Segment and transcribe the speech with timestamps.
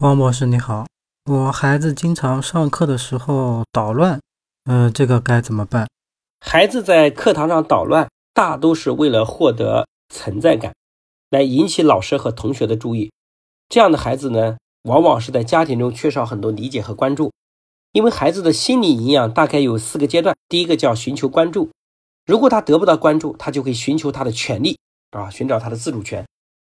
[0.00, 0.86] 王博士你好，
[1.26, 4.18] 我孩子经常上课的时候捣乱，
[4.64, 5.86] 呃，这个该怎么办？
[6.40, 10.72] 孩子在课堂上捣乱，大都是为了获得存在感，
[11.28, 13.12] 来引起老师和同学的注意。
[13.68, 17.30] 这样的孩子呢，往往是在家庭中缺少很多理解和关注。
[17.92, 21.68] 因为孩子的心理营养大概有四个阶段，第一个叫寻求关注，
[22.24, 24.78] 如果他得不到关注，他就会寻求他的权利
[25.10, 26.26] 啊，寻找他的自主权。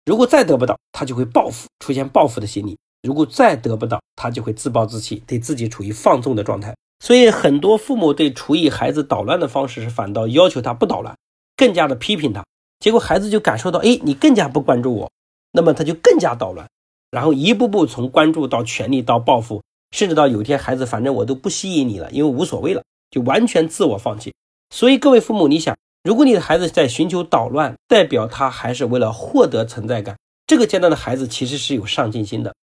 [0.06, 2.78] 如果再得不到，他就会报复，出现报复的心理。
[3.08, 6.76] 如果再得不到，他就会自暴自弃，对自己处于放纵的状态。
[7.02, 11.16] 所以，很多父母对处理孩子捣乱的方式是反倒要求他不捣乱，
[11.56, 12.44] 更加的批评他。
[12.80, 15.10] 结果孩子就感受到，哎，你更加不关注我，
[15.52, 16.68] 那么他就更加捣乱，
[17.10, 24.34] 然后一步步从关注到权力到报复，甚至到有一天孩子反正我都不吸引你了，因为无所谓了，就完全自我放弃。
[24.68, 30.18] 所以，各位父母，你想，如果你的孩子在寻求捣乱，代表他还是为了获得存在感。
[30.46, 32.54] 这个阶段的孩子其实是有上进心的。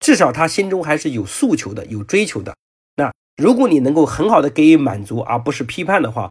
[0.00, 2.56] 至少他心中还是有诉求的，有追求的。
[2.96, 6.30] 那如果你能够很好的给予满足，而不是批判的话，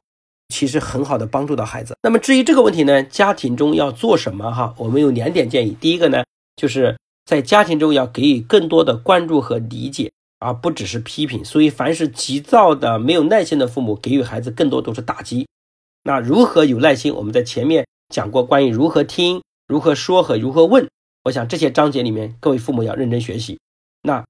[0.50, 1.96] 其实很好的帮助到孩子。
[2.02, 4.52] 那么至于这个问题呢，家庭中要做什么？
[4.52, 5.78] 哈，我们有两点建议。
[5.80, 6.24] 第一个呢，
[6.56, 11.46] 就是在家庭中要给予更多的关注和理解，而不只是批评。
[11.46, 15.48] 所以，凡是急躁的、没有耐心的父母，给予孩子更多都是打击。
[16.04, 17.14] 那如何有耐心？
[17.14, 20.88] 我们在前面讲过关于如何听、如何说和如何问。
[21.26, 23.60] 我想这些章节里面，各位父母要认真学习。
[24.02, 24.24] 那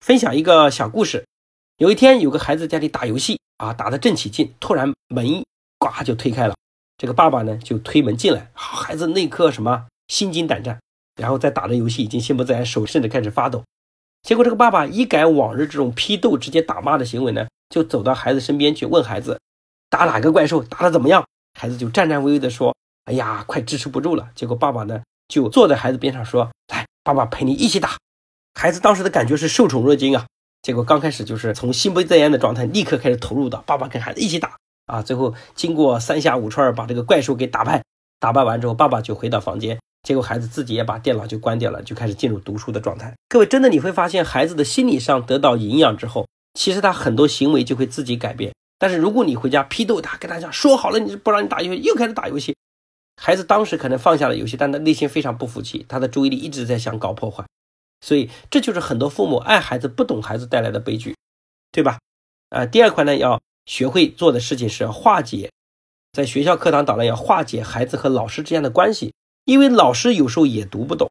[0.00, 1.24] 分享一个小故事。
[1.76, 5.44] 有一天，有个孩子家里打游戏啊，打得正起劲，突然门
[5.78, 6.54] 呱就推开了。
[6.96, 10.80] 这个爸爸呢就推门进来，孩子那刻什么心惊胆战，
[11.16, 13.62] 然后在打的游戏已经心不在焉，手甚至开始发抖。
[14.22, 19.40] 结果这个爸爸一改往日这种批斗、直接打骂的行为呢，就走到孩子身边去问孩子
[19.88, 20.62] ：“打哪个怪兽？
[20.62, 21.24] 打得怎么样？”
[21.58, 22.74] 孩子就战战巍巍地说
[23.06, 25.02] ：“哎呀，快支持不住了。”结果爸爸呢？
[25.28, 27.96] 就坐在孩子边上说：“来，爸爸陪你一起打。”
[28.60, 30.26] 孩子当时的感觉是受宠若惊啊。
[30.62, 34.56] 结果刚开始就是从心不在焉的状态，立刻开始投入到爸爸跟孩子一起打
[34.86, 35.00] 啊。
[35.00, 37.84] 最后经过三下五除二把这个怪兽给打败，
[38.18, 43.14] 打败完之后，爸爸就回到房间，结果孩子自己也把电脑就关掉了，就开始进入读书的状态。
[43.28, 48.52] 各位，真的你会发现，孩子的心理上得到营养之后，其实他很多行为就会自己改变。
[48.80, 52.56] 但是如果你回家批斗他，跟他讲说好了，你不让你打游戏，又开始打游戏。
[53.22, 57.44] 孩子当时可能放下了游戏，但他内心非常不服气，他的注意力一直在想搞破坏，
[58.00, 61.16] 所以这就是很多父母爱孩子不懂孩子带来的悲剧，
[61.72, 61.98] 对吧？
[62.50, 65.50] 啊，第二块呢，要学会做的事情是化解，
[66.12, 69.12] 在学校课堂捣乱，要化解孩子和老师之间的关系，
[69.44, 71.10] 因为老师有时候也读不懂，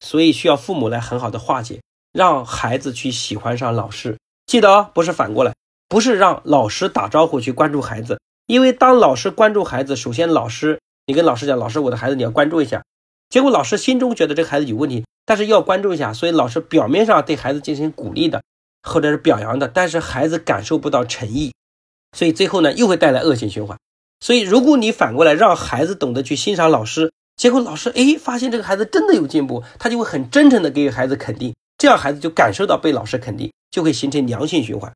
[0.00, 1.80] 所以需要父母来很好的化解，
[2.12, 4.18] 让孩子去喜欢上老师。
[4.46, 5.54] 记得哦，不是反过来，
[5.88, 10.80] 不是让老师打招呼去关注孩子，因为当老师关注孩子，首先老师。
[11.06, 12.82] 你跟老师讲，老师，我的孩子你要关注一下。
[13.28, 18.42] 结果老师心中觉得这个孩子有问题，但是要关注一下，所以老师表面上对孩子进行鼓励的，
[18.82, 21.52] 或者是表扬的，但是孩子感受不到诚意，
[22.16, 23.78] 所以最后呢又会带来恶性循环。
[24.20, 34.92] 所以如果你反过来让孩子懂得去欣赏老师，结果老师哎发现这个孩子真的有进步，他就会很真诚的给予孩子肯定，这样孩子就感受到被老师肯定，就会形成良性循环。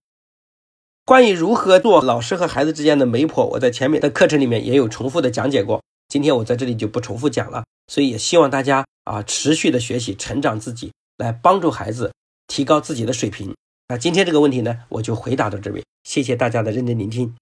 [1.05, 5.83] 关于如何做老师和孩子之间的媒婆，我在前面的课程里面也有重复的讲解过。
[6.07, 12.13] 今天我在这里就不重复讲了，所以也希望大家啊持续的学习成长自己，来帮助孩子
[12.47, 13.55] 提高自己的水平。
[13.89, 17.35] 那今天这个问题呢，我就回答到这边，谢谢大家的认真聆听。